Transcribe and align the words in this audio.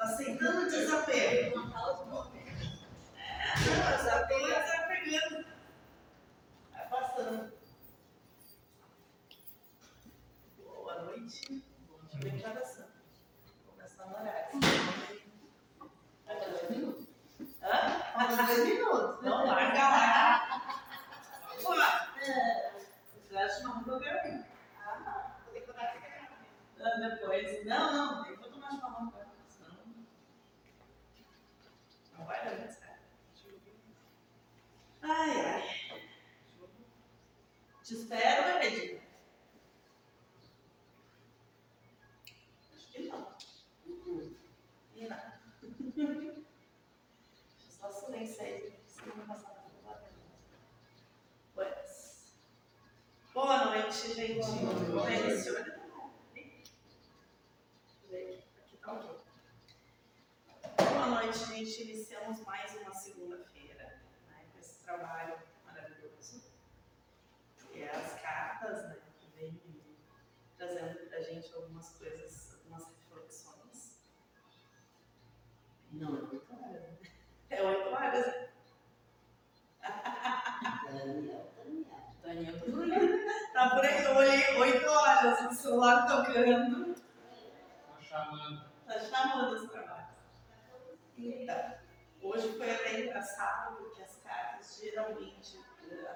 Tá 0.00 0.06
aceitando 0.06 0.62
o 0.62 0.70
desapego. 0.70 1.10
É, 1.12 1.54
não, 1.54 2.32
desapego 3.98 4.48
é 4.48 4.62
desapegando. 4.62 5.44
Vai 6.72 6.88
passando. 6.88 7.52
Boa 10.56 11.02
noite. 11.02 11.64
Bom 11.86 11.98
dia, 12.18 12.30
declaração. 12.30 12.86
Começar 13.66 14.06
no 14.06 14.12
horário. 14.14 14.60
Hã? 17.62 17.90
Falta 18.14 18.42
dois 18.46 18.64
minutos. 18.64 19.22
Não 19.22 19.46
larga 19.46 19.88
lá. 19.88 20.62
Pô, 21.62 21.74
você 23.28 23.36
acha 23.36 23.60
uma 23.60 23.74
roupa 23.74 23.98
bem? 23.98 24.44
Ah, 24.82 25.36
vou 25.44 25.52
decorar 25.52 25.82
aqui. 25.82 25.98
Ah, 26.82 27.08
Depois. 27.08 27.66
Não, 27.66 27.92
não, 27.92 28.24
tem 28.24 28.36
que 28.36 28.48
tomar 28.48 28.70
chimarrão 28.70 29.08
agora, 29.08 29.28
senão. 29.48 29.76
Não 32.18 32.24
vai 32.26 32.44
dar 32.44 32.56
muito 32.58 32.72
certo. 32.72 33.00
Ai, 35.12 35.30
ai. 35.40 35.62
Te 37.82 37.94
espero, 37.94 38.58
Regina. 38.60 39.00
Acho 42.76 42.86
que 42.92 42.98
não. 43.08 43.34
E 44.94 45.06
nada. 45.08 45.40
Só 47.68 47.90
silêncio 47.90 48.42
aí, 48.42 48.78
senão 48.86 49.16
não 49.16 49.26
passar 49.26 49.48
nada 49.54 49.70
pela 49.82 49.94
tela. 49.94 50.10
Pois. 51.54 52.34
Boa 53.34 53.64
noite, 53.64 54.14
gente. 54.14 54.46
Boa 54.46 54.74
noite. 55.10 55.22
Deliciona. 55.22 55.80
Aqui 58.58 58.76
tá 58.80 58.92
ok. 58.92 59.20
Boa 60.78 61.06
noite, 61.06 61.38
gente. 61.46 61.82
Iniciamos 61.82 62.40
mais 62.44 62.76
uma 62.76 62.92
segunda-feira 62.94 64.00
né, 64.28 64.44
com 64.52 64.58
esse 64.58 64.78
trabalho 64.82 65.38
maravilhoso. 65.64 66.42
Que 67.72 67.82
é 67.82 67.90
as 67.90 68.20
cartas, 68.20 68.82
né? 68.88 68.96
Que 69.20 69.26
vem 69.38 69.60
trazendo 70.58 71.08
pra 71.08 71.22
gente 71.22 71.54
algumas 71.54 71.88
coisas, 71.90 72.54
algumas 72.58 72.88
reflexões. 72.88 74.00
Não, 75.92 76.16
é 76.16 76.20
oito 76.22 76.52
horas. 76.52 76.82
né? 76.82 76.98
É 77.50 77.62
oito 77.62 77.88
horas, 77.90 78.26
né? 78.26 78.48
Daniel, 80.84 81.52
Daniel. 81.56 81.90
Por 83.68 83.84
aí, 83.84 84.04
eu 84.04 84.16
olhei 84.16 84.56
oito 84.56 84.88
horas, 84.88 85.38
o 85.42 85.54
celular 85.54 86.06
tocando. 86.06 86.94
Tá 86.94 88.00
chamando. 88.00 88.64
Tá 88.86 88.98
chamando 89.00 89.52
os 89.52 89.70
trabalhos. 89.70 90.16
Então, 91.18 91.74
hoje 92.22 92.56
foi 92.56 92.74
até 92.74 93.02
engraçado, 93.02 93.76
porque 93.76 94.02
as 94.02 94.16
cartas, 94.22 94.80
geralmente, 94.80 95.58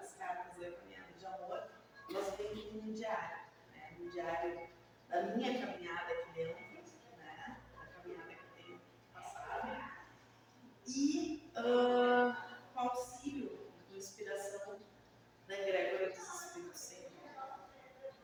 as 0.00 0.14
cartas 0.14 0.56
da 0.56 0.70
caminhada 0.70 1.12
de 1.18 1.26
amor, 1.26 1.64
elas 2.08 2.34
vêm 2.36 2.80
um 2.82 2.92
diário, 2.94 3.36
né? 3.72 3.94
Um 4.00 4.08
diário 4.08 4.68
da 5.10 5.22
minha 5.22 5.66
caminhada 5.66 6.12
aqui 6.14 6.30
dentro, 6.32 6.62
né? 7.18 7.60
Da 7.76 7.86
caminhada 8.00 8.28
que 8.28 8.40
eu 8.40 8.64
tenho 8.64 8.80
passado. 9.12 9.68
E 10.86 11.52
ah, 11.56 12.56
com 12.72 12.80
auxílio 12.80 13.70
de 13.90 13.98
inspiração 13.98 14.78
da 15.46 15.54
egrégora 15.54 16.08
dos. 16.10 16.23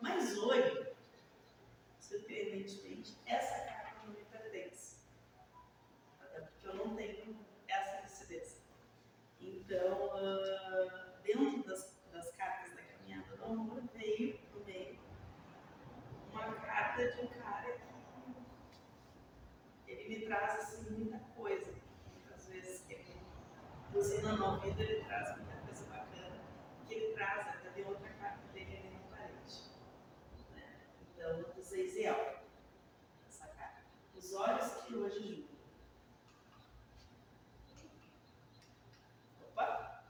Mas 0.00 0.36
hoje, 0.36 0.94
surpreendentemente, 1.98 3.16
essa 3.26 3.64
carta 3.64 4.06
não 4.06 4.12
me 4.12 4.24
pertence. 4.24 4.96
Até 6.20 6.40
porque 6.40 6.66
eu 6.66 6.74
não 6.74 6.96
tenho 6.96 7.36
essa 7.68 8.02
lucidez. 8.02 8.60
Então, 9.40 10.10
ah, 10.14 11.18
dentro 11.22 11.62
das, 11.64 11.96
das 12.12 12.30
cartas 12.32 12.74
da 12.74 12.82
caminhada 12.82 13.36
do 13.36 13.44
amor, 13.44 13.82
veio 13.94 14.38
no 14.54 14.64
meio 14.64 14.98
uma 16.32 16.54
carta 16.54 17.10
de 17.10 17.20
um 17.20 17.26
cara 17.28 17.78
que 19.84 19.90
ele 19.90 20.08
me 20.08 20.26
traz 20.26 20.54
assim, 20.60 20.90
muita 20.90 21.18
coisa. 21.36 21.72
Muitas 22.14 22.48
vezes 22.48 22.80
que 22.86 22.94
ele 22.94 23.20
buzinando 23.92 24.44
ao 24.44 24.54
ouvido, 24.54 24.80
ele 24.80 25.04
traz 25.04 25.36
muita 25.36 25.56
coisa 25.56 25.84
bacana. 25.86 26.40
Que 26.86 26.94
ele 26.94 27.14
traz, 27.14 27.48
até 27.48 27.70
tem 27.70 27.84
outra 27.84 28.08
carta 28.10 28.46
dele 28.52 28.76
ali 28.76 28.90
na 28.90 29.16
parede. 29.16 29.62
Né? 30.54 30.76
Então, 31.14 31.42
do 31.42 31.62
Zeiziel, 31.62 32.40
essa 33.28 33.46
carta. 33.48 33.82
Os 34.16 34.32
olhos 34.32 34.72
que 34.84 34.94
hoje 34.94 35.20
julgam. 35.26 35.50
Opa! 39.48 40.04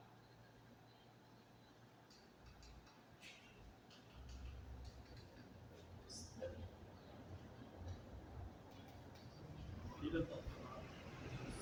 Filha 10.01 10.21
da. 10.23 10.37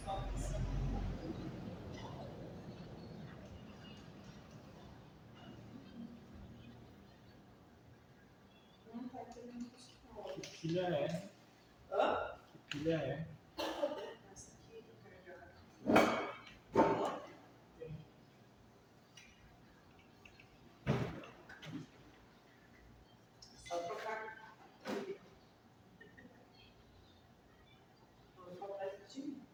Só 0.05 0.29
isso. 0.35 0.59
Não 9.49 9.65
tá 9.65 9.71
querendo 9.71 9.71
puxar. 9.71 10.41
Que 10.41 10.47
filha 10.47 10.81
é? 10.83 11.31
Hã? 11.91 12.37
Que 12.69 12.79
filha 12.79 12.95
é? 12.95 13.27
Essa 14.33 14.53
aqui, 14.53 14.85
vou 14.87 14.97
carregar. 15.03 15.49
Só 23.67 23.79
trocar. 23.79 24.19
Vou 28.37 28.57
faltar 28.57 28.91
de 28.91 28.97
time. 29.09 29.49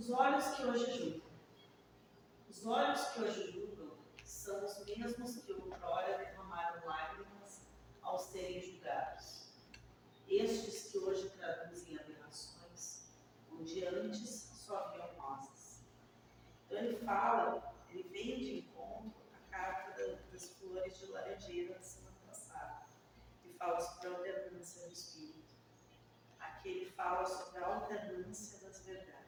Os 0.00 0.08
olhos 0.08 0.46
que 0.56 0.64
hoje 0.64 0.98
julgam. 0.98 1.30
Os 2.48 2.64
olhos 2.64 3.02
que 3.08 3.20
hoje 3.20 3.52
julgam 3.52 3.98
são 4.24 4.64
os 4.64 4.82
mesmos 4.86 5.36
que 5.44 5.52
outrora 5.52 6.16
derramaram 6.16 6.86
lágrimas 6.86 7.60
ao 8.00 8.18
serem 8.18 8.62
julgados. 8.62 9.50
Estes 10.26 10.90
que 10.90 10.96
hoje 11.00 11.28
traduzem 11.28 11.98
aberrações, 11.98 13.10
onde 13.52 13.84
antes 13.84 14.30
só 14.54 14.78
haviam 14.86 15.06
rosas. 15.18 15.82
Então 16.64 16.78
ele 16.78 16.96
fala, 17.04 17.74
ele 17.90 18.04
veio 18.04 18.38
de 18.38 18.58
encontro 18.60 19.12
à 19.34 19.50
carta 19.54 19.90
da- 20.02 20.18
das 20.32 20.48
flores 20.54 20.96
de 20.98 21.06
laranjeira 21.12 21.74
da 21.74 21.82
semana 21.82 22.16
passada, 22.26 22.86
que 23.42 23.50
fala 23.52 23.78
sobre 23.78 24.08
a 24.08 24.12
alternância 24.16 24.86
do 24.86 24.94
espírito. 24.94 25.54
Aqui 26.38 26.68
ele 26.70 26.90
fala 26.92 27.26
sobre 27.26 27.62
a 27.62 27.66
alternância 27.66 28.66
das 28.66 28.80
verdades 28.80 29.20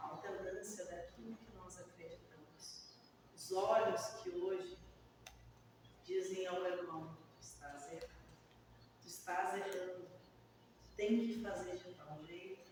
a 0.00 0.10
alternância 0.12 0.84
daquilo 0.86 1.36
que 1.36 1.52
nós 1.56 1.78
acreditamos. 1.78 2.88
Os 3.48 3.52
olhos 3.52 4.06
que 4.22 4.28
hoje 4.28 4.78
dizem 6.04 6.46
ao 6.46 6.66
irmão: 6.66 7.16
tu 7.38 7.40
estás 7.40 7.90
errando, 7.90 8.12
tu 9.00 9.08
estás 9.08 9.54
errando, 9.54 10.06
tu 10.82 10.88
tem 10.94 11.26
que 11.26 11.42
fazer 11.42 11.78
de 11.78 11.94
tal 11.94 12.22
jeito. 12.26 12.70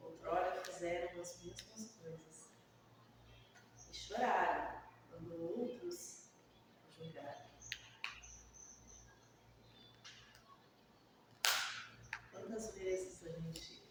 Outrora 0.00 0.64
fizeram 0.64 1.20
as 1.20 1.44
mesmas 1.44 1.90
coisas 2.00 2.48
e 3.90 3.94
choraram 3.94 4.80
quando 5.10 5.58
outros 5.58 6.30
julgaram. 6.96 7.50
Quantas 12.30 12.74
vezes 12.74 13.26
a 13.26 13.40
gente 13.40 13.82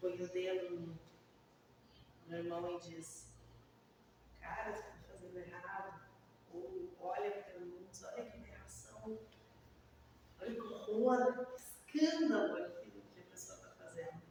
põe 0.00 0.20
o 0.20 0.28
dedo 0.32 0.98
no 2.26 2.36
irmão 2.36 2.76
e 2.76 2.80
diz, 2.80 3.28
cara, 4.40 4.72
você 4.72 4.80
está 4.80 4.98
fazendo 5.08 5.38
errado, 5.38 6.00
ou 6.52 6.94
olha 7.00 7.30
para 7.42 7.58
luz, 7.58 8.04
olha 8.04 8.24
que 8.24 8.36
aberração, 8.36 9.18
olha 10.40 10.54
que 10.54 10.60
horror, 11.08 11.46
escândalo 11.56 12.64
aquilo 12.64 13.02
que 13.14 13.20
a 13.20 13.24
pessoa 13.24 13.56
está 13.56 13.70
fazendo. 13.70 14.22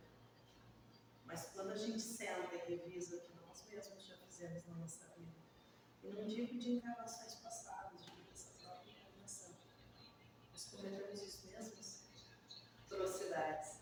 Mas 1.26 1.50
quando 1.54 1.72
a 1.72 1.76
gente 1.76 2.02
senta 2.02 2.56
e 2.56 2.76
revisa 2.76 3.18
o 3.18 3.22
que 3.22 3.34
nós 3.36 3.64
mesmos 3.70 4.06
já 4.06 4.16
fizemos 4.18 4.66
na 4.68 4.76
nossa 4.76 5.06
vida, 5.18 5.38
e 6.04 6.10
não 6.10 6.26
digo 6.26 6.58
de 6.58 6.74
encarnações 6.74 7.36
passadas, 7.36 8.04
digo 8.06 8.22
dessa 8.30 8.50
própria 8.62 8.92
encarnação, 8.92 9.52
nós 10.52 10.66
cometemos 10.66 11.22
os 11.22 11.44
mesmos 11.44 12.02
atrocidades 12.86 13.80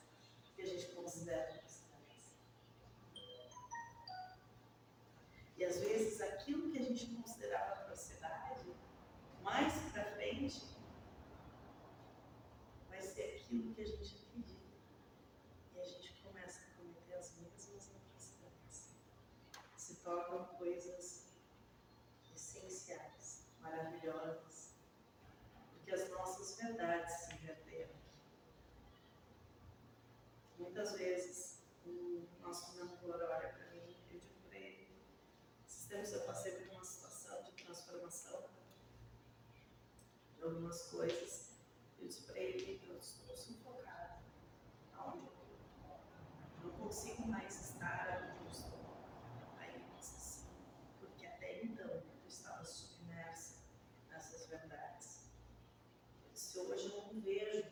que 0.56 0.62
a 0.62 0.66
gente 0.66 0.88
considera 0.96 1.44
atrocidades. 1.44 1.76
E 5.58 5.64
às 5.64 5.80
vezes 5.80 6.22
aquilo 6.22 6.72
que 6.72 6.80
a 6.80 6.84
gente 6.84 7.08
considerava 7.08 7.74
atrocidade, 7.74 8.74
mais 9.42 9.74
para 9.92 10.04
frente, 10.16 10.76
vai 12.90 13.02
ser 13.02 13.36
aquilo 13.36 13.74
que 13.74 13.82
a 13.82 13.86
gente 13.86 14.16
acredita. 14.28 14.56
E 15.74 15.80
a 15.80 15.86
gente 15.86 16.14
começa 16.24 16.62
a 16.62 16.78
cometer 16.78 17.16
as 17.16 17.36
mesmas 17.38 17.90
atrocidades. 17.90 18.90
Se 19.78 19.96
tornam 19.96 20.46
coisas 20.66 21.26
essenciais, 22.36 23.44
maravilhosas, 23.60 24.74
porque 25.72 25.92
as 25.92 26.10
nossas 26.10 26.58
verdades 26.58 27.14
se 27.14 27.36
inverteram. 27.36 27.94
Muitas 30.58 30.94
vezes, 30.94 31.60
o 31.86 32.26
nosso 32.42 32.76
mentor 32.78 33.16
olha 33.16 33.50
para 33.50 33.70
mim 33.72 33.96
e 34.10 34.16
eu 34.16 34.20
digo 34.20 34.42
para 34.48 34.58
ele: 34.58 34.88
esses 35.68 35.86
tempos 35.86 36.14
eu 36.14 36.22
passei 36.22 36.54
por 36.54 36.74
uma 36.74 36.84
situação 36.84 37.44
de 37.44 37.52
transformação 37.64 38.50
de 40.36 40.44
algumas 40.44 40.82
coisas. 40.90 41.52
Eu 42.00 42.08
disse 42.08 42.24
para 42.24 42.40
ele: 42.40 42.82
eu 42.88 42.98
estou 42.98 43.38
sufocada. 43.38 44.24
Aonde 44.94 45.28
eu? 45.28 46.64
Não 46.64 46.72
consigo 46.78 47.28
mais 47.28 47.70
estar 47.70 48.32
onde 48.32 48.46
eu 48.46 48.52
estou. 48.52 48.86
Aí 49.58 49.76
ele 49.76 49.86
disse 49.98 50.16
assim: 50.16 50.48
porque 51.00 51.26
até 51.26 51.64
então 51.64 51.88
eu 51.88 52.28
estava 52.28 52.64
submersa 52.64 53.58
nessas 54.10 54.48
verdades. 54.48 55.30
Eu 56.24 56.32
disse: 56.32 56.60
hoje 56.60 56.92
eu 56.92 57.14
não 57.14 57.22
vejo 57.22 57.66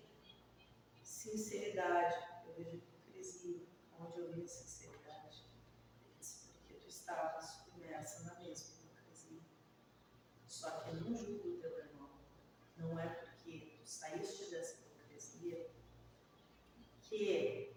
sinceridade, 1.74 2.16
eu 2.46 2.54
vejo 2.54 2.78
hipocrisia. 2.78 3.66
Onde 4.00 4.20
eu 4.20 4.32
vi 4.32 4.48
sinceridade? 4.48 5.44
Ele 6.04 6.14
disse: 6.20 6.48
porque 6.54 6.76
tu 6.76 6.88
estava 6.88 7.42
submersa 7.42 8.24
na 8.24 8.36
mesma 8.40 8.76
hipocrisia. 8.84 9.42
Só 10.46 10.70
que 10.70 10.90
eu 10.90 10.96
não 11.02 11.16
julgo 11.16 11.50
o 11.50 11.58
teu 11.60 11.80
irmão. 11.80 12.10
Não 12.78 13.00
é 13.00 13.08
porque 13.08 13.78
tu 13.82 13.88
saíste 13.90 14.52
dessa 14.52 14.76
hipocrisia 14.76 15.72
que 17.02 17.76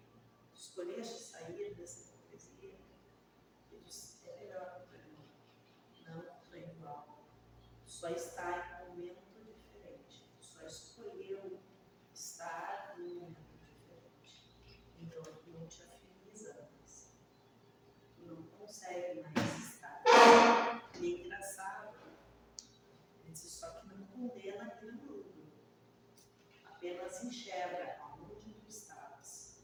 tu 0.53 0.59
escolheste 0.59 1.19
sair 1.19 1.73
dessa 1.75 2.11
hipocrisia 2.11 2.75
que 3.69 3.77
tu 3.77 4.29
é 4.29 4.37
melhor 4.37 4.75
que 4.75 4.83
o 4.83 4.87
teu 4.87 4.99
irmão. 4.99 5.25
Não, 6.05 6.21
tu 6.43 6.55
é 6.55 6.59
igual. 6.71 7.25
Tu 7.83 7.91
só 7.91 8.09
está 8.09 8.83
em 8.83 8.91
um 8.91 8.95
momento 8.95 9.23
diferente. 9.45 10.23
Tu 10.39 10.45
só 10.45 10.65
escolheu 10.65 11.59
estar 12.13 12.95
em 12.99 13.17
um 13.17 13.19
momento 13.19 13.47
diferente. 13.63 14.81
Então 14.99 15.21
tu 15.23 15.51
não 15.51 15.67
te 15.67 15.83
afiniza 15.83 16.53
mais. 16.53 17.13
Tu 18.15 18.25
não 18.25 18.43
consegue 18.87 19.21
mais 19.35 19.73
estar. 19.73 20.01
É 20.95 21.05
engraçado. 21.05 21.93
Disse, 23.25 23.49
só 23.49 23.69
que 23.71 23.87
não 23.87 24.05
condena 24.07 24.63
aquele 24.63 24.93
grupo. 24.93 25.27
Apenas 26.65 27.23
enxerga 27.23 27.97
aonde 27.99 28.53
tu 28.53 28.69
estavas. 28.69 29.61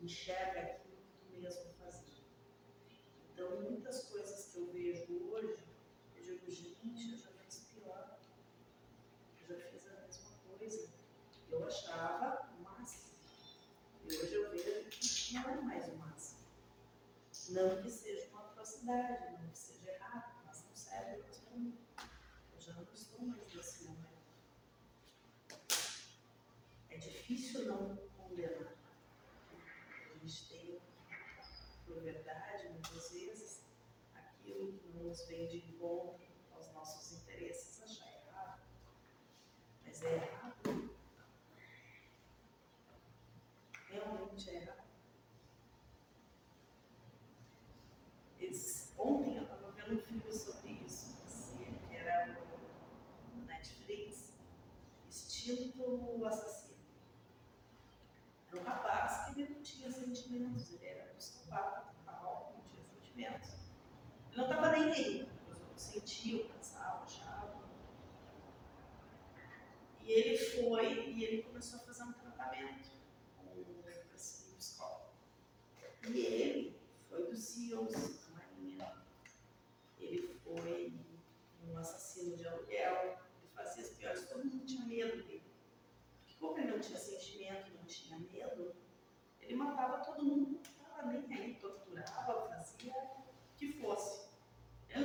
Enxerga 0.00 0.60
aquilo 0.60 0.96
que 0.96 1.26
tu 1.26 1.40
mesmo 1.40 1.72
fazia. 1.74 2.24
Então, 3.32 3.60
muitas 3.60 4.04
coisas 4.04 4.52
que 4.52 4.58
eu 4.58 4.72
vejo 4.72 5.30
hoje, 5.30 5.62
eu 6.16 6.22
digo, 6.22 6.50
gente, 6.50 7.12
eu 7.12 7.18
já 7.18 7.30
fiz 7.44 7.66
pior. 7.72 8.18
Eu 9.48 9.56
já 9.56 9.64
fiz 9.70 9.86
a 9.86 10.00
mesma 10.00 10.30
coisa. 10.58 10.88
Eu 11.50 11.66
achava 11.66 12.50
o 12.58 12.62
máximo. 12.62 13.12
E 14.04 14.16
hoje 14.16 14.34
eu 14.34 14.50
vejo 14.50 14.88
que 14.88 15.34
não 15.34 15.50
é 15.50 15.60
mais 15.60 15.88
o 15.88 15.96
máximo. 15.96 16.38
Não 17.58 17.82
que 17.82 17.90
seja 17.90 18.28
uma 18.28 18.42
atrocidade, 18.42 19.32
não 19.42 19.50
que 19.50 19.58
seja 19.58 19.90
errado, 19.90 20.44
mas 20.46 20.64
não 20.64 20.76
serve 20.76 21.24
para 21.24 21.56
mim. 21.56 21.76
Eu 22.54 22.60
já 22.60 22.72
não 22.74 22.84
estou 22.94 23.20
mais 23.26 23.52
nesse 23.52 23.82
momento. 23.82 24.06
É 26.88 26.96
difícil 26.98 27.64
não 27.64 27.96
condenar. 28.16 28.74
A 30.14 30.18
gente 30.24 30.48
tem, 30.48 30.80
por 31.84 32.00
verdade, 32.00 32.68
muitas 32.68 33.10
vezes, 33.10 33.62
aquilo 34.14 34.72
que 34.74 34.88
não 34.94 35.08
nos 35.08 35.26
vem 35.26 35.48
de 35.48 35.56
encontro 35.58 36.28
aos 36.52 36.72
nossos 36.72 37.10
interesses, 37.20 37.82
achar 37.82 38.06
errado. 38.24 38.60
Mas 39.84 40.00
é 40.04 40.14
errado. 40.14 40.94
Realmente 43.88 44.50
é 44.50 44.54
errado. 44.62 44.78
Eles- 48.40 48.92
ontem 48.96 49.36
eu 49.36 49.42
estava 49.42 49.70
vendo 49.72 49.94
um 49.96 49.98
filme 50.00 50.32
sobre 50.32 50.70
isso, 50.86 51.16
assim, 51.26 51.76
que 51.88 51.96
era 51.96 52.38
no 53.34 53.44
Netflix, 53.44 54.32
Instinto 55.08 56.24
Assassino. 56.24 56.78
Era 58.52 58.60
um 58.60 58.64
rapaz 58.64 59.34
que 59.34 59.42
ele 59.42 59.54
não 59.54 59.62
tinha 59.62 59.90
sentimentos, 59.90 60.72
ele 60.72 60.86
era 60.86 61.12
psicopata 61.14 61.92
total, 61.92 62.54
não 63.18 63.28
sentimentos. 63.28 63.50
Ele 64.30 64.36
não 64.36 64.44
estava 64.44 64.70
nem 64.70 64.92
aí, 64.92 65.28
os 65.50 65.60
outros 65.60 65.82
sentiam, 65.82 66.46
pensavam, 66.48 67.02
achavam. 67.02 67.62
E 70.02 70.12
ele 70.12 70.38
foi 70.38 71.10
e 71.10 71.24
ele 71.24 71.42
começou 71.42 71.80
a 71.80 71.82
fazer 71.82 72.04
um 72.04 72.12
tratamento 72.12 72.90
com 73.36 74.14
esse 74.14 74.54
psicólogo. 74.54 75.10
E 76.08 76.18
ele 76.18 76.80
foi 77.08 77.26
dos 77.26 77.40
CEOs 77.40 77.92
da 77.92 78.30
Marinha. 78.30 78.96
Ele 79.98 80.40
foi 80.44 80.92
um 81.66 81.76
assassino 81.76 82.36
de 82.36 82.46
aluguel. 82.46 83.18
Ele 83.42 83.50
fazia 83.54 83.82
as 83.82 83.90
piores, 83.90 84.26
todo 84.28 84.44
mundo 84.44 84.64
tinha 84.64 84.86
medo 84.86 85.22
dele. 85.24 85.42
Porque 86.20 86.38
como 86.38 86.58
ele 86.58 86.70
não 86.70 86.80
tinha 86.80 86.98
sentimento, 86.98 87.72
não 87.74 87.84
tinha 87.84 88.18
medo, 88.18 88.74
ele 89.40 89.56
matava 89.56 90.04
todo 90.04 90.24
mundo, 90.24 90.52
não 90.52 90.60
estava 90.60 91.12
nem 91.12 91.38
aí, 91.38 91.54
torturava, 91.54 92.48
fazia 92.48 92.92
o 92.92 93.56
que 93.56 93.72
fosse. 93.80 94.28
Ele 94.88 95.04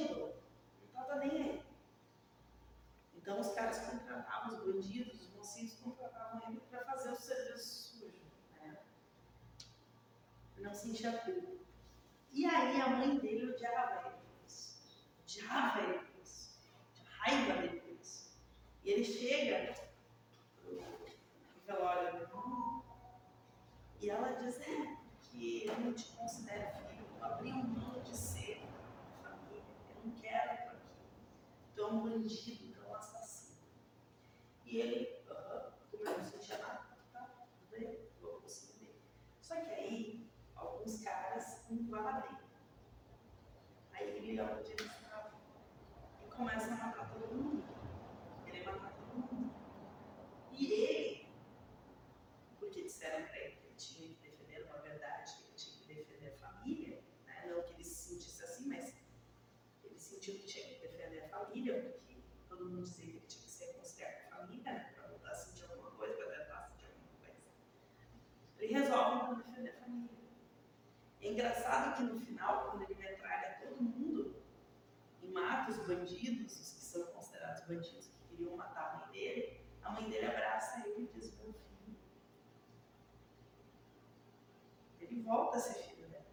não 0.00 0.32
estava 0.86 1.16
nem 1.16 1.42
aí. 1.42 1.62
Então 3.14 3.40
os 3.40 3.52
caras 3.52 3.78
contratavam, 3.78 4.54
os 4.54 4.64
bandidos, 4.64 5.20
os 5.20 5.34
mocinhos 5.34 5.74
contratavam 5.74 6.42
ele 6.48 6.60
para 6.70 6.84
fazer 6.84 7.10
o 7.10 7.16
serviço 7.16 7.98
sujo. 7.98 8.22
Né? 8.60 8.78
Ele 10.56 10.66
não 10.66 10.74
sentia 10.74 11.18
culpa. 11.18 11.58
E 12.32 12.46
aí 12.46 12.80
a 12.80 12.90
mãe 12.90 13.18
dele 13.18 13.50
odiava 13.50 14.08
ele. 14.08 14.18
Odiava 15.22 15.80
ele 15.82 16.08
raiva 17.28 17.60
dele. 17.60 17.82
E 18.84 18.90
ele 18.90 19.04
chega 19.04 19.74
pro 20.62 20.80
velório 21.66 22.12
do 22.12 22.22
irmão 22.22 22.84
e 24.00 24.08
ela 24.08 24.32
diz, 24.32 24.60
é, 24.60 24.96
que 25.20 25.66
eu 25.66 25.80
não 25.80 25.92
te 25.92 26.04
considero 26.12 26.68
filho, 26.76 27.04
eu 27.18 27.24
abri 27.24 27.52
um 27.52 27.64
mundo 27.64 28.00
de 28.02 28.16
ser 28.16 28.62
família, 29.22 29.62
eu 29.90 30.04
não 30.04 30.12
quero 30.12 30.62
por 30.62 30.76
aqui. 30.76 30.96
Tu 31.74 31.77
é 31.88 31.92
um 31.92 32.02
bandido, 32.02 32.76
é 32.82 32.86
um 32.86 32.94
assassino. 32.94 33.58
E 34.64 34.80
ele, 34.80 35.24
como 35.90 36.04
eu 36.04 36.18
não 36.18 36.24
sentia 36.24 36.58
nada, 36.58 36.98
tá, 37.12 37.46
tudo 37.50 37.70
bem, 37.70 38.10
vou 38.20 38.40
conseguir. 38.42 39.00
Só 39.40 39.54
que 39.56 39.70
aí, 39.70 40.30
alguns 40.54 41.02
caras 41.02 41.68
invadem. 41.70 42.36
Ele 44.28 44.40
olha 44.40 44.58
onde 44.58 44.72
ele 44.72 44.82
estava 44.84 45.32
e 46.22 46.28
começa 46.28 46.66
a 46.66 46.76
matar 46.76 47.10
todo 47.10 47.34
mundo. 47.34 47.64
Ele 48.46 48.62
matar 48.62 48.92
todo 48.92 49.16
mundo. 49.16 49.54
E 50.52 50.72
ele, 50.72 51.28
porque 52.58 52.82
disseram 52.82 53.26
para 53.26 53.38
ele 53.38 53.56
que 53.56 53.66
ele 53.66 53.74
tinha 53.76 54.08
que 54.08 54.14
defender 54.22 54.64
uma 54.64 54.78
verdade, 54.78 55.32
que 55.36 55.44
ele 55.44 55.54
tinha 55.54 55.78
que 55.78 55.94
defender 55.94 56.34
a 56.34 56.36
família, 56.36 57.02
né? 57.26 57.46
não 57.46 57.62
que 57.62 57.72
ele 57.72 57.84
se 57.84 58.10
sentisse 58.10 58.44
assim, 58.44 58.68
mas 58.68 58.94
ele 59.82 59.98
sentiu 59.98 60.34
que 60.34 60.46
tinha 60.46 60.66
que 60.66 60.80
defender 60.86 61.24
a 61.24 61.28
família, 61.28 61.82
porque 61.82 62.22
todo 62.48 62.66
mundo 62.66 62.82
dizia 62.82 63.04
que 63.04 63.10
ele 63.10 63.26
tinha 63.26 63.44
que 63.44 63.50
se 63.50 63.64
reconciliar 63.64 64.12
com 64.22 64.34
a 64.34 64.38
família, 64.38 64.72
né? 64.72 64.92
para 64.94 65.08
voltar 65.08 65.30
a 65.30 65.34
sentir 65.34 65.64
alguma 65.64 65.90
coisa, 65.92 66.14
para 66.14 66.38
tentar 66.38 66.62
sentir 66.68 66.86
alguma 66.86 67.08
coisa. 67.18 67.36
Ele 68.68 68.80
resolve 68.80 69.16
então 69.16 69.34
defender 69.36 69.70
a 69.70 69.80
família. 69.80 70.10
É 71.22 71.32
engraçado 71.32 71.96
que 71.96 72.02
no 72.02 72.20
final, 72.20 72.68
quando 72.68 72.82
ele 72.82 72.94
metralha 72.96 73.56
todo 73.62 73.82
mundo 73.82 74.36
e 75.22 75.26
mata 75.28 75.70
os 75.70 75.78
bandidos, 75.86 76.52
os 76.60 76.72
que 76.74 76.84
são 76.84 77.06
considerados 77.06 77.62
bandidos 77.66 78.08
que 78.08 78.28
queriam 78.28 78.54
matar 78.58 78.92
a 78.92 78.96
mãe 78.98 79.12
dele, 79.12 79.60
a 79.82 79.90
mãe 79.90 80.10
dele 80.10 80.26
abraça 80.26 80.86
ele 80.86 81.04
e 81.04 81.18
diz: 81.18 81.34
Meu 81.38 81.54
filho. 81.54 81.96
Ele 85.00 85.22
volta 85.22 85.56
a 85.56 85.60
ser 85.60 85.82
filho 85.84 86.06
dela. 86.06 86.26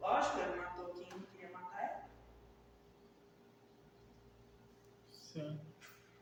Lógico, 0.00 0.40
ele 0.40 0.60
matou 0.60 0.90
quem 0.90 1.08
não 1.08 1.22
queria 1.22 1.50
matar 1.50 1.82
ela. 1.84 2.10
Sim. 5.10 5.58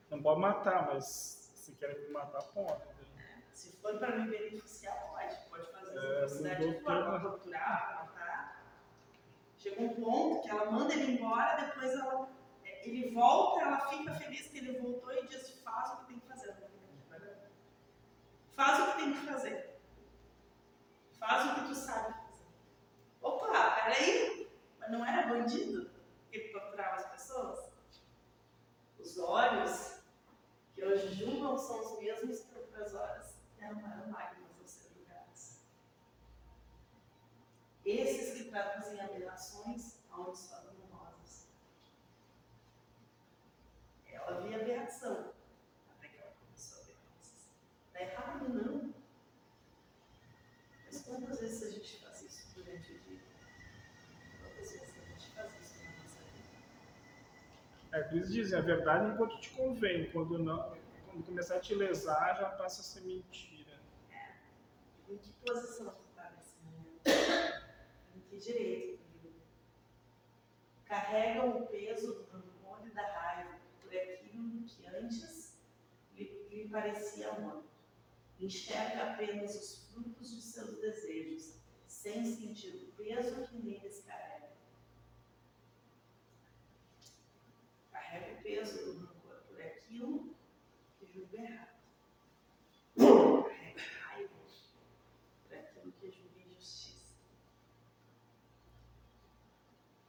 Não 0.09 0.23
pode 0.23 0.41
matar, 0.41 0.87
mas 0.87 1.51
se 1.57 1.73
querem 1.73 2.07
me 2.07 2.11
matar, 2.11 2.41
pode. 2.55 2.97
Se 3.57 3.73
for 3.79 3.99
para 3.99 4.17
me 4.19 4.29
beneficiar, 4.31 4.95
pode. 5.09 5.35
Pode 5.49 5.73
fazer 5.73 5.99
É, 5.99 6.25
essa 6.25 6.37
atrocidade 6.37 6.61
mudou 6.67 6.75
que 6.79 6.85
for, 6.85 6.93
para 7.05 7.21
tudo. 7.21 7.31
torturar, 7.31 7.97
matar. 8.05 8.67
Chega 9.57 9.81
um 9.83 9.95
ponto 9.95 10.43
que 10.43 10.51
ela 10.51 10.71
manda 10.71 10.93
ele 10.93 11.13
embora, 11.13 11.65
depois 11.65 11.91
ela, 11.93 12.29
ele 12.83 13.11
volta, 13.15 13.63
ela 13.63 13.81
fica 13.89 14.15
feliz 14.15 14.47
que 14.49 14.59
ele 14.59 14.79
voltou 14.79 15.11
e 15.15 15.27
diz: 15.27 15.49
faz 15.65 15.93
o 15.95 15.97
que 16.01 16.07
tem 16.09 16.21
que 16.21 16.27
fazer. 16.29 16.55
Faz 18.55 18.79
o 18.81 18.93
que 18.93 18.99
tem 19.03 19.13
que 19.15 19.27
fazer. 19.27 19.81
Faz 21.19 21.51
o 21.51 21.55
que 21.55 21.69
tu 21.69 21.75
sabe 21.75 22.13
fazer. 22.13 22.45
Opa, 23.23 23.71
peraí, 23.71 24.51
mas 24.79 24.91
não 24.91 25.05
era 25.05 25.29
bandido 25.29 25.91
que 26.31 26.39
torturava 26.53 26.97
as 26.97 27.07
pessoas? 27.11 27.71
Os 28.99 29.19
olhos 29.19 30.01
que 30.75 30.85
hoje 30.85 31.09
julgam 31.15 31.57
são 31.57 31.81
os 31.81 31.99
mesmos 31.99 32.41
que 32.41 32.59
outras 32.59 32.95
horas 32.95 33.26
derramaram 33.75 34.11
lágrimas 34.11 34.59
ao 34.61 34.67
ser 34.67 34.89
julgados. 34.95 35.59
Esses 37.85 38.35
que 38.37 38.51
traduzem 38.51 39.01
aberrações 39.01 39.97
aonde 40.11 40.39
só 40.39 40.57
havia 40.57 40.87
rosas. 40.93 41.47
Ela 44.07 44.41
via 44.41 44.61
aberração 44.61 45.33
até 45.97 46.09
que 46.09 46.19
ela 46.21 46.33
começou 46.41 46.81
a 46.81 46.85
ver 46.85 46.97
rosas. 47.13 47.49
Está 47.87 48.01
errado, 48.01 48.49
não. 48.49 48.95
Mas 50.87 51.03
quantas 51.03 51.41
vezes 51.41 51.63
a 51.63 51.71
gente 51.71 52.01
faz 52.01 52.23
isso 52.23 52.55
durante 52.55 52.93
o 52.93 52.99
dia? 53.01 53.21
Quantas 54.41 54.73
vezes 54.73 54.95
a 54.97 55.11
gente 55.11 55.31
faz 55.31 55.53
isso 55.61 55.85
na 55.85 55.91
nossa 56.03 56.21
vida? 56.33 58.09
É, 58.15 58.17
isso 58.17 58.33
dizem, 58.33 58.59
a 58.59 58.63
verdade 58.63 59.13
enquanto 59.13 59.41
te 59.41 59.51
convém, 59.51 60.11
quando 60.11 60.39
não, 60.39 60.77
quando 61.07 61.25
começar 61.25 61.57
a 61.57 61.61
te 61.61 61.75
lesar, 61.75 62.37
já 62.39 62.51
passa 62.51 62.81
a 62.81 62.85
ser 62.85 63.01
mentira. 63.03 63.56
Em 65.09 65.19
que 65.19 65.33
posição 65.45 65.95
tu 65.95 66.03
está 66.11 66.31
nesse 66.31 66.57
momento? 66.65 67.01
Em 68.15 68.21
que 68.21 68.39
direito 68.39 69.01
vive? 69.13 69.41
Carregam 70.85 71.63
o 71.63 71.67
peso 71.67 72.15
do 72.15 72.25
rancor 72.31 72.87
e 72.87 72.91
da 72.91 73.07
raiva 73.07 73.59
por 73.81 73.95
aquilo 73.95 74.65
que 74.65 74.87
antes 74.87 75.57
lhe, 76.15 76.25
lhe 76.51 76.69
parecia 76.69 77.33
amor. 77.33 77.65
Enxerga 78.39 79.13
apenas 79.13 79.55
os 79.55 79.87
frutos 79.89 80.31
de 80.35 80.43
seus 80.43 80.79
desejos, 80.79 81.55
sem 81.87 82.25
sentir 82.25 82.75
o 82.75 82.93
peso 82.93 83.47
que 83.47 83.57
neles 83.57 84.05
carrega. 84.05 84.51
Carrega 87.91 88.39
o 88.39 88.43
peso 88.43 88.85
do 88.85 89.07
rancor 89.07 89.37
por 89.49 89.61
aquilo 89.63 90.35
que 90.99 91.07
julga 91.07 91.39
errado. 91.39 91.77
Carrega 92.97 93.83
raiva 94.05 94.35
por 95.49 95.55
aquilo 95.57 95.93
que 95.93 96.11
julga 96.11 96.41
injustiça. 96.41 97.17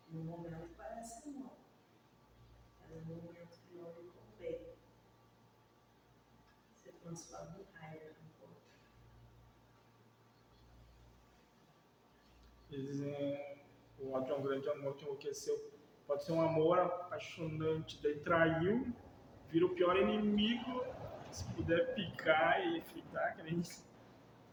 No 0.10 0.24
momento 0.24 0.70
parece 0.76 1.30
amor, 1.30 1.58
mas 2.90 3.08
no 3.08 3.16
momento 3.16 3.60
que 3.60 3.76
não 3.76 3.90
lhe 4.02 4.10
convém, 4.10 4.76
se 6.84 6.92
transforma 6.92 7.60
em 7.60 7.74
raiva, 7.74 8.06
rancor. 8.06 8.56
Eles 12.72 12.88
dizem, 12.88 13.66
o 14.00 14.12
ódio 14.12 14.34
é 14.34 14.38
um 14.38 14.44
grande 14.44 14.70
amor 14.70 14.96
que 14.96 15.06
enlouqueceu. 15.18 15.72
Pode 16.06 16.24
ser 16.24 16.32
um 16.32 16.42
amor 16.42 16.80
apaixonante, 16.80 18.02
daí 18.02 18.20
traiu, 18.20 18.94
vira 19.50 19.66
o 19.66 19.76
pior 19.76 19.98
inimigo, 19.98 20.86
se 21.32 21.44
puder 21.54 21.94
picar 21.96 22.66
e 22.66 22.82
fritar, 22.82 23.36
que 23.36 23.44
nem 23.44 23.60
isso. 23.60 23.86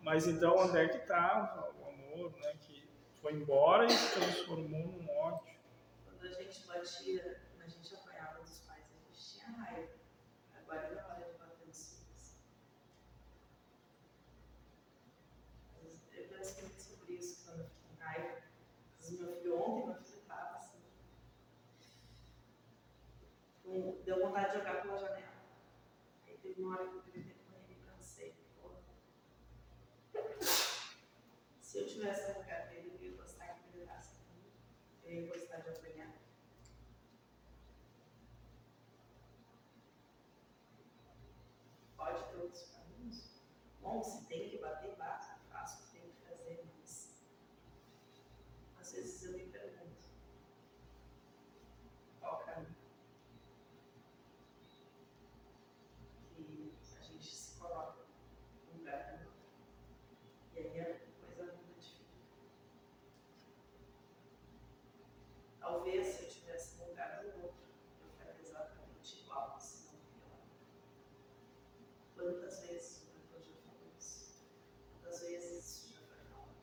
Mas 0.00 0.26
então 0.26 0.56
onde 0.56 0.76
é 0.78 0.88
que 0.88 0.96
estava 0.98 1.70
o 1.78 1.88
amor, 1.88 2.32
né? 2.38 2.54
Que 2.60 2.88
foi 3.20 3.34
embora 3.34 3.84
e 3.86 3.90
se 3.90 4.14
transformou 4.18 4.86
num 4.88 5.08
ódio. 5.10 5.54
Quando 6.04 6.22
a 6.26 6.32
gente 6.32 6.66
batia, 6.66 7.40
quando 7.50 7.62
a 7.62 7.68
gente 7.68 7.94
apanhava 7.94 8.40
dos 8.42 8.58
pais, 8.60 8.84
a 8.84 9.12
gente 9.12 9.32
tinha 9.32 9.48
raiva. 9.56 9.92
Agora 10.58 10.90
não 10.90 10.98
é 10.98 11.04
hora 11.04 11.24
de 11.32 11.38
bater 11.38 11.66
nos 11.66 11.88
filhos. 11.88 12.36
Eu 16.16 16.28
penso 16.28 16.60
muito 16.62 16.82
sobre 16.82 17.12
isso 17.14 17.44
quando 17.44 17.60
eu 17.60 17.64
fico 17.66 17.80
com 17.96 18.02
raiva. 18.02 18.38
Às 18.98 19.10
vezes 19.10 19.20
meu 19.20 19.36
filho 19.36 19.56
ontem, 19.58 19.86
meu 19.86 19.94
filho 20.02 20.18
estava 20.20 20.56
assim. 20.56 20.78
com- 23.62 24.02
Deu 24.04 24.18
vontade 24.34 24.50
de 24.50 24.58
jogar 24.58 24.82
pela 24.82 24.98
janela. 24.98 25.32
Aí 26.26 26.36
teve 26.38 26.60
uma 26.60 26.74
hora 26.74 26.88
que 26.88 26.96
eu 26.96 27.02
com 27.02 27.10
ele 27.18 27.36
e 27.70 27.74
cansei. 27.86 28.34
Se 31.60 31.78
eu 31.78 31.86
tivesse 31.86 32.32
no 32.32 32.40
lugar 32.40 32.68
dele, 32.68 32.96
eu 32.98 33.10
ia 33.10 33.16
gostar 33.16 33.46
que 33.46 33.60
ele 33.60 33.78
gritasse 33.78 34.18
comigo. 34.18 34.50
Eu 35.04 35.12
ia 35.12 35.28
gostar 35.28 35.58
de 35.58 35.68
apanhar. 35.68 36.14
Pode 41.96 42.24
ter 42.24 42.36
outros 42.36 42.70
caminhos? 42.72 43.40
Bom, 43.80 44.02
se 44.02 44.24
tem 44.24 44.50
que 44.50 44.58
bater, 44.58 44.96
bata, 44.96 45.38
faço 45.48 45.80
o 45.80 45.86
que 45.86 46.00
tem 46.00 46.10
que 46.10 46.28
fazer, 46.28 46.64
mas 46.74 47.16
às 48.80 48.92
vezes 48.92 49.22
eu 49.22 49.32
me 49.32 49.46
pergunto 49.46 50.08
qual 52.18 52.40
o 52.40 52.44
caminho 52.44 52.84
que 56.36 56.98
a 56.98 57.02
gente 57.02 57.34
se 57.34 57.58
coloca 57.58 58.04
no 58.66 58.78
lugar 58.78 59.18
do 59.18 59.24
outro. 59.24 59.32
E 60.54 60.58
aí 60.58 60.80
a 60.80 61.24
coisa 61.24 61.44
muda 61.52 61.80
de 61.80 61.88
figura. 61.88 62.14
Talvez 65.60 66.06
se 66.06 66.22
eu 66.22 66.28
estivesse 66.28 66.78
no 66.78 66.88
lugar 66.88 67.22
do 67.22 67.28
outro, 67.42 67.64
eu 68.02 68.08
faria 68.18 68.40
exatamente 68.40 69.20
igual, 69.20 69.58
se 69.58 69.86
não 69.86 69.92
pior. 69.92 70.40
Quantas 72.16 72.60
vezes 72.60 73.02
o 73.02 73.06
mentor 73.14 73.40
já 73.42 73.54
falou 73.64 73.88
isso? 73.98 74.44
Quantas 74.92 75.20
vezes 75.20 75.64
isso 75.64 75.92
já 75.94 76.00
foi 76.00 76.18
falado? 76.30 76.54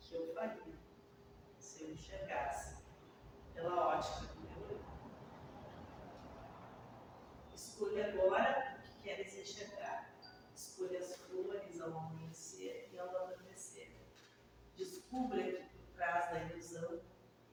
Que 0.00 0.14
eu 0.14 0.34
faria 0.34 0.80
se 1.58 1.82
eu 1.82 1.89
enxergasse 2.00 2.82
pela 3.52 3.88
ótica 3.88 4.32
do 4.32 4.40
meu 4.40 4.62
olho. 4.70 4.84
Escolha 7.54 8.08
agora 8.08 8.78
o 8.78 8.82
que 8.82 9.02
queres 9.02 9.36
enxergar. 9.36 10.10
Escolha 10.54 10.98
as 10.98 11.16
flores 11.16 11.80
ao 11.80 11.96
amanhecer 11.96 12.88
e 12.90 12.98
ao 12.98 13.14
anoitecer. 13.24 13.92
Descubra 14.76 15.42
que 15.42 15.62
por 15.76 15.86
trás 15.94 16.30
da 16.30 16.42
ilusão 16.44 17.02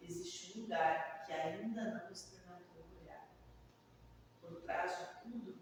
existe 0.01 0.57
um 0.57 0.61
lugar 0.61 1.25
que 1.25 1.33
ainda 1.33 1.83
não 1.83 2.09
experimentou 2.09 2.85
olhar. 3.01 3.27
Por 4.39 4.61
trás 4.61 4.97
de 4.97 5.21
tudo, 5.23 5.61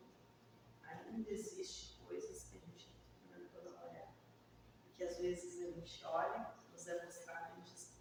ainda 0.84 1.32
existe 1.32 1.98
coisas 2.06 2.44
que 2.44 2.58
a 2.58 2.60
gente 2.60 2.90
não 3.32 3.42
experimentou 3.42 3.90
olhar. 3.90 4.14
Que 4.94 5.04
às 5.04 5.18
vezes 5.18 5.64
a 5.64 5.72
gente 5.72 6.06
olha, 6.06 6.54
nos 6.72 6.88
é 6.88 7.04
mostrado 7.04 7.60
e 7.60 7.62
diz, 7.64 7.96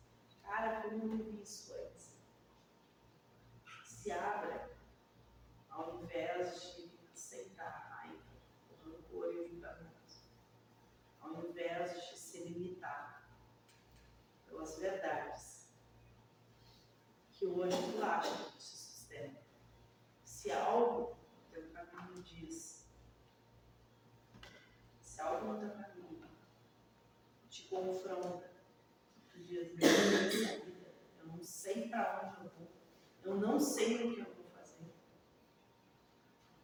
como 0.82 1.06
não 1.06 1.16
vi 1.18 1.42
isso 1.42 1.74
antes? 1.74 2.14
Se 3.84 4.10
abra 4.12 4.70
ao 5.70 6.02
invés 6.02 6.76
de 6.76 6.90
aceitar 7.12 7.88
raiva, 7.90 8.22
rancor 8.84 9.32
e 9.32 9.38
o 9.38 9.48
julgamento, 9.48 9.92
ao 11.20 11.44
invés 11.44 12.10
de 12.10 12.18
se 12.18 12.44
limitar 12.44 13.28
pelas 14.46 14.78
verdades 14.78 15.74
que 17.32 17.46
hoje 17.46 17.76
tu 17.92 18.02
acha 18.02 18.30
que 18.30 18.58
te 18.58 18.62
sustenta. 18.62 19.42
Se 20.24 20.52
algo 20.52 21.16
no 21.50 21.50
teu 21.50 21.86
caminho 21.86 22.22
diz, 22.22 22.88
se 25.00 25.20
algo 25.20 25.52
no 25.52 25.58
teu 25.58 25.70
caminho 25.70 26.28
te 27.50 27.68
confronta, 27.68 28.50
tu 29.30 29.38
diz, 29.40 29.74
meu 29.74 29.76
Deus, 29.76 30.42
essa 30.42 30.64
vida, 30.64 30.94
eu 31.18 31.26
não 31.26 31.42
sei 31.42 31.88
para 31.88 32.28
onde 32.28 32.46
eu 32.46 32.50
vou, 32.50 32.68
eu 33.34 33.40
não 33.40 33.58
sei 33.58 33.96
o 33.96 34.14
que 34.14 34.20
eu 34.20 34.32
vou 34.32 34.44
fazer. 34.44 34.94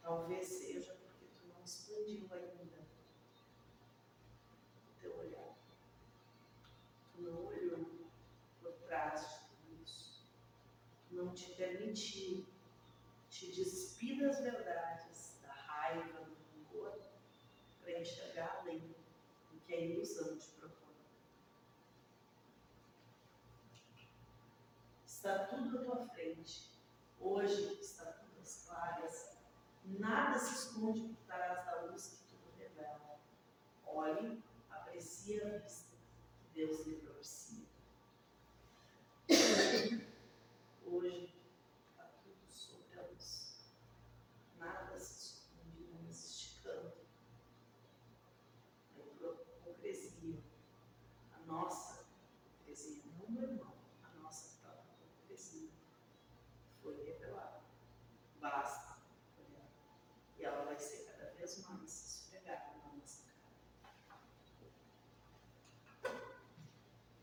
Talvez 0.00 0.46
seja 0.46 0.94
porque 0.94 1.26
tu 1.26 1.48
não 1.48 1.64
expandiu 1.64 2.28
ainda 2.30 2.86
o 4.86 5.00
teu 5.00 5.18
olhar. 5.18 5.56
Tu 7.12 7.22
não 7.22 7.44
olhou 7.46 7.84
por 8.60 8.72
trás 8.86 9.20
de 9.20 9.38
tudo 9.48 9.82
isso. 9.82 10.22
Tu 11.08 11.16
não 11.16 11.34
te 11.34 11.50
permitiu 11.54 12.46
te 13.28 13.50
despir 13.50 14.20
das 14.20 14.38
verdades, 14.40 15.40
da 15.42 15.52
raiva, 15.52 16.20
do 16.20 16.36
rancor, 16.54 17.00
para 17.80 17.98
enxergar 17.98 18.60
além 18.60 18.78
do 19.50 19.60
que 19.66 19.74
a 19.74 19.80
ilusão 19.80 20.38
te 20.38 20.50
propõe. 20.50 20.89
Está 25.22 25.44
tudo 25.48 25.78
à 25.78 25.82
tua 25.82 26.08
frente. 26.08 26.70
Hoje 27.20 27.78
está 27.78 28.06
tudo 28.06 28.40
às 28.40 28.64
claras. 28.64 29.38
Nada 29.84 30.38
se 30.38 30.54
esconde 30.54 31.02
por 31.02 31.16
trás 31.26 31.66
da 31.66 31.82
luz 31.82 32.08
que 32.08 32.34
tudo 32.34 32.50
revela. 32.56 33.20
Olhe, 33.84 34.42
aprecie 34.70 35.42
a 35.44 35.58
vista 35.58 35.94
que 36.38 36.48
Deus 36.54 36.86
lhe 36.86 36.99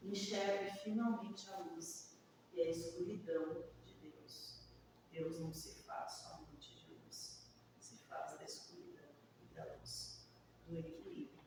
enxergue 0.10 0.72
finalmente 0.80 1.50
a 1.50 1.58
luz 1.60 2.18
e 2.54 2.62
a 2.62 2.70
escuridão 2.70 3.64
de 3.86 3.94
Deus. 3.96 4.70
Deus 5.12 5.40
não 5.40 5.54
se 5.54 5.84
faz 5.84 6.12
somente 6.12 6.76
de 6.76 6.94
luz, 6.94 7.52
se 7.78 7.98
faz 8.08 8.38
da 8.38 8.44
escuridão 8.44 9.10
e 9.42 9.54
da 9.54 9.66
luz, 9.76 10.28
do 10.66 10.78
equilíbrio. 10.78 11.38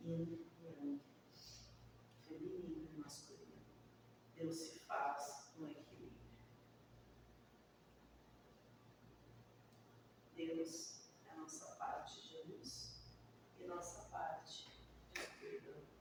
Yin 0.00 0.46
e 0.60 0.64
yang, 0.64 1.00
feminino 2.22 2.88
e 2.94 3.00
masculino. 3.00 3.64
Deus 4.34 4.54
se 4.54 4.78
faz 4.80 5.50
no 5.56 5.70
equilíbrio. 5.70 5.86
Deus 10.34 11.10
é 11.26 11.30
a 11.30 11.36
nossa 11.36 11.74
parte 11.76 12.20
de 12.28 12.52
luz 12.52 13.00
e 13.58 13.64
nossa 13.64 14.02
parte 14.10 14.68
de 15.14 15.20
escuridão. 15.20 15.96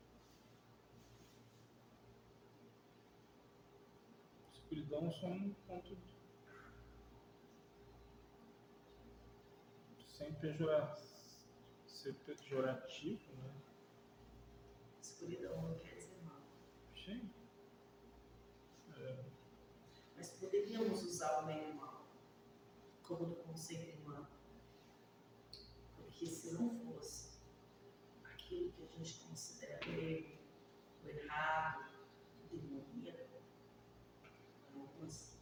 Escuridão 4.96 5.12
só 5.12 5.28
um 5.28 5.54
ponto 5.68 5.98
sem 10.08 10.34
pejora- 10.36 10.96
ser 11.86 12.14
pejorativo, 12.26 13.34
né? 13.34 13.54
Escuridão 15.02 15.62
não 15.62 15.78
quer 15.80 15.96
dizer 15.96 16.22
mal. 16.24 16.42
Sim. 16.96 17.30
É, 18.98 19.26
Mas 20.16 20.30
poderíamos 20.30 21.04
usar 21.04 21.42
o 21.42 21.46
meio 21.48 21.76
mal 21.76 22.06
como 23.04 23.26
do 23.26 23.36
conceito 23.36 23.98
humano. 24.02 24.28
Porque 25.98 26.26
se 26.26 26.54
não 26.54 26.70
fosse 26.80 27.38
aquilo 28.24 28.72
que 28.72 28.84
a 28.84 28.88
gente 29.04 29.20
considera 29.28 29.80
erro, 29.90 30.38
o 31.04 31.10
errado, 31.10 31.92
o 32.46 32.56
demoníaco, 32.58 33.42
algumas 34.74 35.38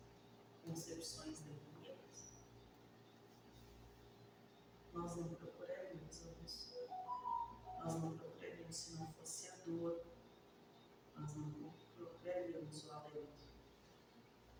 concepções 0.73 1.39
demoníacas, 1.41 2.33
nós 4.91 5.15
não 5.15 5.29
procuraríamos 5.29 6.25
a 6.25 6.41
luz. 6.41 6.73
Nós 7.79 7.95
não 8.01 8.17
procuraríamos 8.17 8.75
se 8.75 8.99
não 8.99 9.07
fosse 9.13 9.49
a 9.49 9.55
dor. 9.67 10.01
Nós 11.15 11.35
não 11.35 11.51
procuraríamos 11.95 12.85
o 12.85 12.91
alento. 12.91 13.43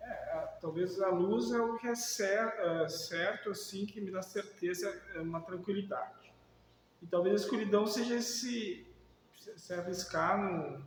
a- 0.06 0.58
talvez 0.60 1.00
a 1.02 1.08
luz 1.10 1.52
é 1.52 1.62
o 1.62 1.78
que 1.78 1.88
é 1.88 1.96
cer- 1.96 2.54
é 2.60 2.90
certo, 2.90 3.52
assim, 3.52 3.86
que 3.86 4.02
me 4.02 4.12
dá 4.12 4.22
certeza, 4.22 4.90
é 5.16 5.22
uma 5.22 5.40
tranquilidade. 5.42 6.34
E 7.02 7.08
talvez 7.08 7.42
a 7.42 7.46
escuridão 7.46 7.88
seja 7.88 8.16
esse 8.16 8.86
se 9.56 9.74
arriscar 9.74 10.38
no 10.38 10.86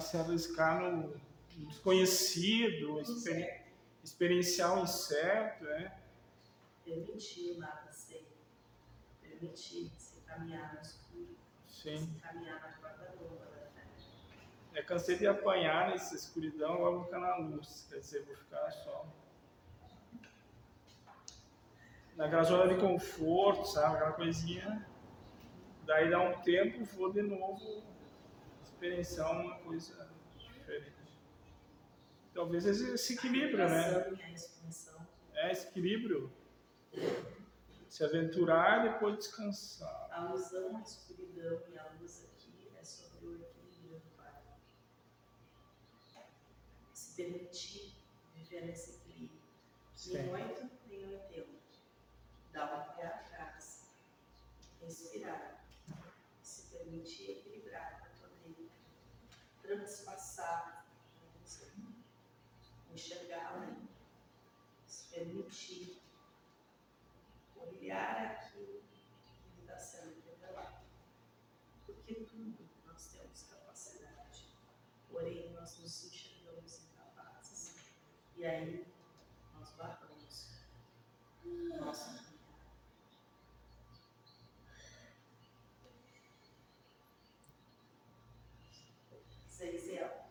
se 0.00 0.16
arriscar 0.16 0.80
no 0.80 1.20
desconhecido, 1.66 3.00
experi- 3.00 3.62
experienciar 4.02 4.78
o 4.78 4.82
incerto, 4.84 5.64
né? 5.64 5.98
permitir 6.84 7.58
nada 7.58 7.90
ser, 7.92 8.26
permitir 9.20 9.90
se 9.98 10.20
caminhar 10.22 10.74
no 10.74 10.80
escuro, 10.80 11.36
Sim. 11.68 11.98
se 11.98 12.20
caminhar 12.20 12.60
na 12.60 12.88
da 12.88 12.94
fé. 12.96 13.14
É, 14.74 14.82
cansei 14.82 15.18
de 15.18 15.26
apanhar 15.26 15.90
nessa 15.90 16.14
escuridão, 16.14 16.74
agora 16.74 16.96
vou 16.96 17.04
ficar 17.04 17.18
na 17.20 17.36
luz. 17.36 17.86
Quer 17.90 17.98
dizer, 17.98 18.24
vou 18.24 18.36
ficar 18.36 18.70
só. 18.70 19.06
Naquela 22.16 22.42
zona 22.42 22.74
de 22.74 22.80
conforto, 22.80 23.66
sabe? 23.66 23.96
Aquela 23.96 24.12
coisinha. 24.12 24.86
Daí 25.84 26.10
dá 26.10 26.20
um 26.20 26.40
tempo, 26.42 26.84
vou 26.84 27.12
de 27.12 27.22
novo 27.22 27.82
experienciar 28.62 29.32
uma 29.32 29.56
coisa. 29.58 30.08
Talvez 32.38 32.64
esse, 32.66 33.14
equilíbrio, 33.14 33.68
né? 33.68 34.16
A 34.22 34.30
expansão, 34.30 35.04
É 35.34 35.50
esse 35.50 35.66
equilíbrio. 35.66 36.32
Se 37.88 38.04
aventurar 38.04 38.86
e 38.86 38.92
depois 38.92 39.16
descansar. 39.16 40.08
a 40.12 40.20
alusão 40.20 40.76
à 40.76 40.80
escuridão 40.82 41.60
e 41.68 41.76
a 41.76 41.90
luz 41.98 42.24
aqui 42.26 42.70
é 42.78 42.84
sobre 42.84 43.26
o 43.26 43.42
equilíbrio 43.42 43.98
do 43.98 44.16
Pai. 44.16 44.40
Se 46.92 47.16
permitir 47.16 47.92
viver 48.36 48.66
nesse 48.66 49.00
equilíbrio. 49.00 49.40
Nem 50.06 50.22
Sim. 50.22 50.30
8, 50.30 50.70
nem 50.90 51.06
80. 51.06 51.48
Dá 52.52 52.64
um 52.66 52.96
pé 52.96 53.06
atrás. 53.06 53.90
Respirar. 54.80 55.64
Se 56.40 56.68
permitir 56.68 57.32
equilibrar 57.32 58.00
a 58.06 58.16
tua 58.16 58.28
mente. 58.46 58.70
Transpassar. 59.60 60.07
Enxergar 63.08 63.54
além. 63.54 63.88
Se 64.86 65.04
permitir 65.14 65.98
olhar 67.56 68.18
aquilo 68.18 68.82
que 68.82 69.60
está 69.62 69.78
sendo 69.78 70.22
revelado. 70.26 70.84
Porque 71.86 72.16
tudo 72.16 72.68
nós 72.84 73.06
temos 73.06 73.44
capacidade. 73.44 74.44
Porém, 75.10 75.50
nós 75.54 75.78
nos 75.78 76.04
enxergamos 76.04 76.80
incapazes. 76.84 77.76
E 78.36 78.44
aí 78.44 78.86
nós 79.54 79.70
barramos 79.70 80.50
nosso 81.80 82.14
caminhar. 82.14 82.28
Zeizel. 89.48 90.28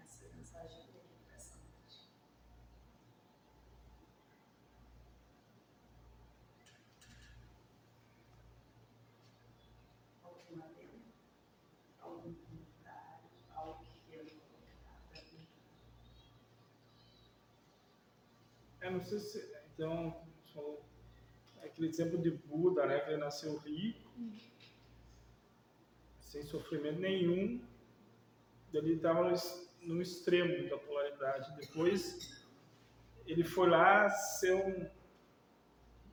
Essa 0.00 0.24
mensagem 0.34 0.86
dele 0.86 1.16
para 1.24 1.36
essa 1.36 1.54
noite. 1.56 2.08
Algum 10.24 10.62
adendo? 10.62 11.12
Algum 12.00 12.34
comentário? 12.34 13.30
Algo 13.54 13.84
que 13.84 14.10
queira 14.10 14.24
colocar 14.24 15.00
para 15.10 15.22
mim? 15.22 15.46
É, 18.88 18.90
não 18.90 19.02
sei 19.02 19.18
se. 19.18 19.54
Então, 19.74 20.16
falou 20.54 20.82
aquele 21.62 21.88
exemplo 21.88 22.18
de 22.18 22.30
Buda, 22.30 22.86
né? 22.86 23.00
Que 23.00 23.10
ele 23.10 23.18
nasceu 23.18 23.56
rico, 23.58 24.10
sem 26.20 26.42
sofrimento 26.42 26.98
nenhum. 26.98 27.60
Ele 28.72 28.94
estava 28.94 29.30
no, 29.82 30.02
extremo 30.02 30.68
da 30.68 30.78
polaridade. 30.78 31.54
Depois, 31.56 32.46
ele 33.26 33.44
foi 33.44 33.68
lá 33.68 34.08
ser 34.08 34.54
um 34.54 34.90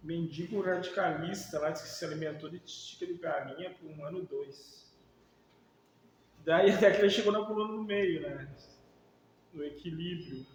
mendigo 0.04 0.62
radicalista 0.62 1.60
lá, 1.60 1.72
que 1.72 1.80
se 1.80 2.06
alimentou 2.06 2.50
de 2.50 2.58
estica 2.58 3.06
de 3.06 3.14
galinha 3.16 3.74
por 3.74 3.90
um 3.90 4.06
ano 4.06 4.24
dois. 4.24 4.94
Daí 6.44 6.72
até 6.76 6.92
que 6.92 7.00
ele 7.00 7.10
chegou 7.10 7.32
na 7.32 7.46
coluna 7.46 7.74
no 7.74 7.84
meio, 7.84 8.22
né? 8.22 8.54
No 9.54 9.64
equilíbrio. 9.64 10.55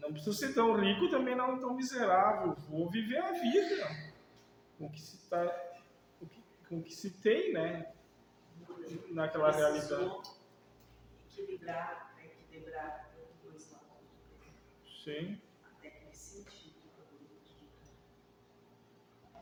Não 0.00 0.12
preciso 0.12 0.36
ser 0.36 0.54
tão 0.54 0.74
rico, 0.74 1.10
também 1.10 1.34
não 1.34 1.58
tão 1.58 1.74
miserável. 1.74 2.54
Vou 2.68 2.88
viver 2.88 3.18
a 3.18 3.32
vida 3.32 3.88
com 4.78 4.86
o 4.86 4.90
que 4.90 5.00
se, 5.00 5.18
tá, 5.28 5.44
o 6.20 6.26
que, 6.26 6.42
com 6.68 6.82
que 6.82 6.94
se 6.94 7.10
tem, 7.10 7.52
né? 7.52 7.92
Naquela 9.10 9.50
realidade. 9.50 10.22
Equilibrar, 11.30 12.14
equilibrar 12.24 13.10
dois 13.42 13.70
lados. 13.72 15.04
Sim. 15.04 15.40
Até 15.76 15.90
que 15.90 16.16
sentiu 16.16 16.72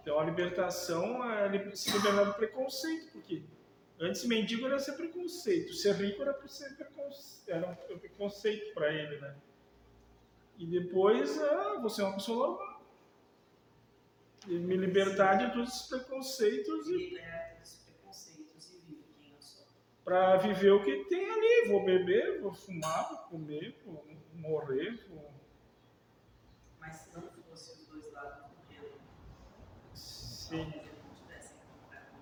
Então 0.01 0.19
a 0.19 0.25
libertação 0.25 1.31
é 1.31 1.75
se 1.75 1.93
libertar 1.93 2.25
do 2.25 2.35
preconceito, 2.35 3.13
porque 3.13 3.43
antes 4.01 4.25
mendigo 4.25 4.67
era 4.67 4.79
ser 4.79 4.93
preconceito, 4.93 5.75
ser 5.75 5.95
rico 5.97 6.23
era 6.23 6.35
ser 6.49 6.77
preconceito, 6.77 7.49
era 7.49 7.79
um 7.91 7.99
preconceito 7.99 8.75
para 8.75 8.93
ele, 8.93 9.21
né? 9.21 9.37
E 10.59 10.67
depois, 10.67 11.39
ah, 11.39 11.79
você 11.83 12.01
é 12.01 12.05
uma 12.05 12.15
pessoa 12.15 12.49
normal. 12.49 12.87
E 14.47 14.59
me 14.59 14.77
libertar 14.77 15.35
de 15.37 15.53
todos 15.53 15.69
esses 15.69 15.89
preconceitos 15.89 16.89
e 16.89 16.97
liberta 16.97 17.61
dos 17.61 17.75
preconceitos 17.85 18.73
e 18.73 18.79
vive 18.87 19.05
quem 19.19 19.33
eu 19.33 19.41
sou. 19.41 19.67
para 20.05 20.37
viver 20.37 20.71
o 20.71 20.83
que 20.83 21.05
tem 21.05 21.29
ali. 21.29 21.69
Vou 21.69 21.85
beber, 21.85 22.41
vou 22.41 22.53
fumar, 22.53 23.09
vou 23.09 23.19
comer, 23.19 23.83
vou 23.85 24.07
morrer, 24.35 25.05
vou... 25.09 25.35
Mas 26.79 26.95
se 26.97 27.15
não 27.15 27.29
fosse 27.29 27.73
os 27.73 27.87
dois 27.89 28.13
lados 28.13 28.49
do 28.51 28.67
dedo, 28.69 29.01
Sim. 29.93 30.71
talvez 30.71 30.87
ele 30.87 31.03
não 31.03 31.15
tivesse 31.17 31.55
encontrado. 31.55 32.15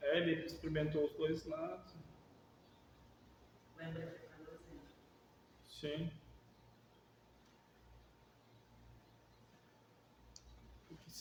É, 0.00 0.18
ele 0.18 0.44
experimentou 0.44 1.04
os 1.04 1.12
dois 1.14 1.46
lados. 1.46 1.94
Lembra 3.78 4.06
que 4.06 4.18
foi. 4.18 4.80
Sim. 5.68 6.21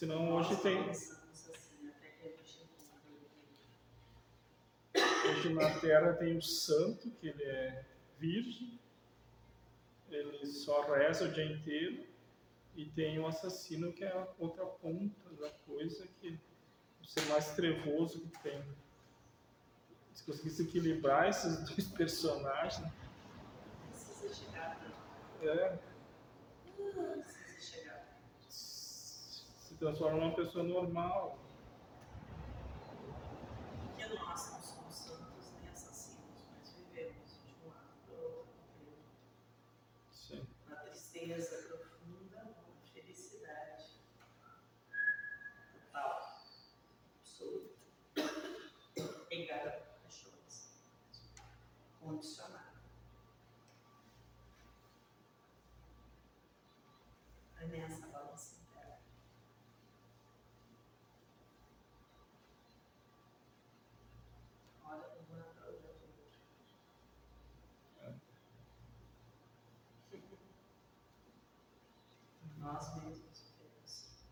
Senão 0.01 0.33
hoje 0.33 0.55
tem. 0.63 0.79
Hoje 5.29 5.53
na 5.53 5.79
Terra 5.79 6.13
tem 6.13 6.35
o 6.35 6.41
santo, 6.41 7.11
que 7.11 7.27
ele 7.27 7.43
é 7.43 7.85
virgem, 8.17 8.79
ele 10.09 10.43
só 10.47 10.91
reza 10.91 11.25
o 11.25 11.31
dia 11.31 11.45
inteiro, 11.45 12.03
e 12.75 12.83
tem 12.83 13.19
o 13.19 13.27
assassino, 13.27 13.93
que 13.93 14.03
é 14.03 14.11
a 14.11 14.27
outra 14.39 14.65
ponta 14.65 15.29
da 15.39 15.51
coisa, 15.67 16.07
que 16.19 16.35
o 16.99 17.05
ser 17.05 17.23
mais 17.27 17.51
trevoso 17.51 18.21
que 18.21 18.39
tem. 18.41 18.59
Se 20.15 20.23
conseguisse 20.23 20.63
equilibrar 20.63 21.29
esses 21.29 21.59
dois 21.59 21.85
personagens, 21.93 22.91
precisa 23.91 24.33
chegar, 24.33 24.83
é, 25.43 25.77
precisa 27.21 27.61
chegar. 27.61 28.03
se 29.70 29.70
transforma 29.81 30.19
numa 30.19 30.35
pessoa 30.35 30.63
normal. 30.63 31.39
Porque 33.81 34.05
nós 34.13 34.51
não 34.51 34.61
somos 34.61 34.93
santos 34.95 35.51
nem 35.59 35.69
assassinos, 35.69 36.45
mas 36.55 36.71
vivemos 36.75 37.41
de 37.43 37.55
um 37.65 37.67
lado 37.67 37.89
para 38.05 38.13
o 38.13 38.37
outro, 38.37 38.53
Sim. 40.11 40.47
na 40.69 40.75
tristeza 40.75 41.67
profunda, 41.67 42.43
na 42.43 42.91
felicidade 42.93 43.95
total, 45.73 46.45
absoluta, 47.19 47.75
pegada 49.29 49.71
por 49.71 50.03
cachorros, 50.03 50.75
condicionada. 51.99 52.69
É 57.59 57.65
nessa 57.65 58.07
balança 58.07 58.55
interna. 58.61 58.71
Olha 64.83 65.07
uma 65.29 65.43
para 65.53 65.67
olhar 65.69 65.93
para 65.93 66.09
outra. 66.09 66.41
Nós 72.57 72.95
mesmos 72.97 73.53
temos. 73.57 74.25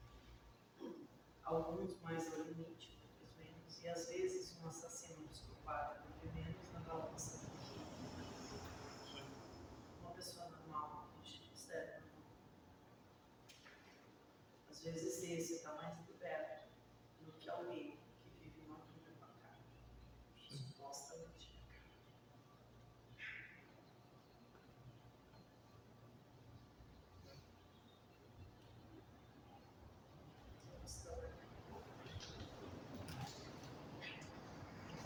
Alguns 1.44 2.02
mais 2.02 2.34
ao 2.34 2.44
limite, 2.44 3.00
outros 3.04 3.38
menos. 3.80 3.84
E 3.84 3.88
às 3.90 4.08
vezes 4.08 4.56
um 4.62 4.68
assassino 4.68 5.28
desculpado 5.28 6.04
vive 6.22 6.34
menos 6.36 6.74
na 6.74 6.80
balança 6.82 7.38
do 7.38 7.48
que 7.48 9.24
uma 10.02 10.12
pessoa 10.12 10.50
normal, 10.50 11.08
que 11.22 11.28
a 11.28 11.32
gente 11.32 11.50
considera 11.50 12.02
normal. 12.02 12.20
Às 14.70 14.80
vezes 14.82 15.24
esse 15.24 15.54
está 15.54 15.74
mais 15.76 16.09